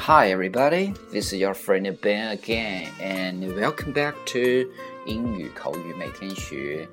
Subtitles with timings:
[0.00, 0.94] Hi, everybody.
[1.10, 4.70] This is your friend Ben again, and welcome back to
[5.06, 6.88] 英语口语每天学。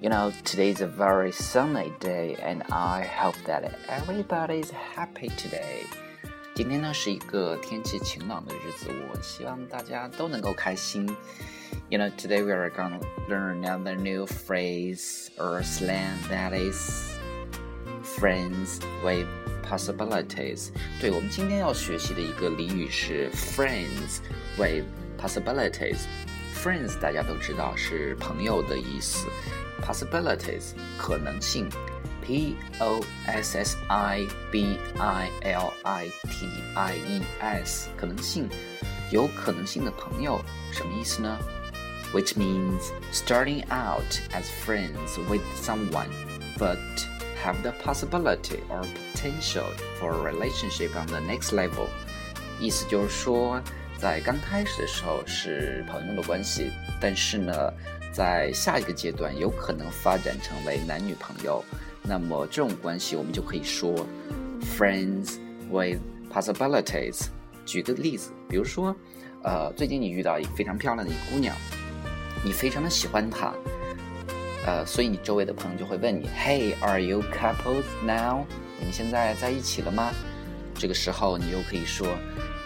[0.00, 5.28] You know, today is a very sunny day, and I hope that everybody is happy
[5.36, 5.84] today.
[6.54, 11.08] 今天呢是一个天气晴朗的日子，我希望大家都能够开心。
[11.88, 17.14] You know, today we are gonna learn another new phrase or slang that is
[18.02, 19.26] friends with
[19.68, 20.68] possibilities。
[21.00, 24.20] 对我们今天要学习的一个俚语是 friends
[24.56, 24.84] with
[25.20, 29.28] possibilities。friends 大家都知道是朋友的意思，
[29.82, 31.68] possibilities 可能性，
[32.22, 38.48] p o s s i b i l i t i e s 可能性，
[39.10, 40.38] 有可能性的朋友，
[40.72, 41.38] 什么意思呢？
[42.12, 46.10] Which means starting out as friends with someone,
[46.58, 46.76] but
[47.45, 48.81] have the possibility or
[49.13, 49.65] potential
[49.99, 51.87] for a relationship on the next level。
[52.59, 53.61] 意思就是说，
[53.99, 57.53] 在刚开始的时候是朋友的关系，但是呢，
[58.11, 61.63] 在下一个阶段有可能发展成为男女朋友。
[62.01, 63.93] 那么这种关系我们就可以说
[64.77, 65.37] friends
[65.71, 65.99] with
[66.31, 67.27] possibilities。
[67.65, 68.95] 举个例子，比如说，
[69.43, 71.55] 呃，最近你遇到一个非常漂亮的一个姑娘，
[72.43, 73.53] 你非常的喜欢她。
[74.66, 78.44] 呃，所以你周围的朋友就会问你，Hey，are you couples now？
[78.78, 80.10] 你们现在在一起了吗？
[80.74, 82.06] 这个时候你又可以说，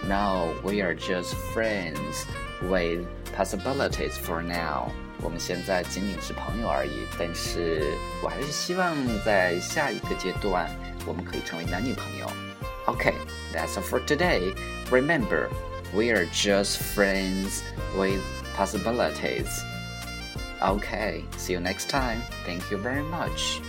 [0.08, 2.24] No，we are just friends
[2.62, 4.91] with possibilities for now。
[5.22, 7.83] 我们现在仅仅是朋友而已，但是
[8.22, 10.69] 我还是希望在下一个阶段
[11.06, 12.30] 我们可以成为男女朋友。
[12.86, 14.52] Okay，that's all for today.
[14.91, 15.48] Remember,
[15.94, 17.62] we are just friends
[17.97, 18.20] with
[18.56, 19.48] possibilities.
[20.61, 22.21] Okay, see you next time.
[22.45, 23.61] Thank you very much.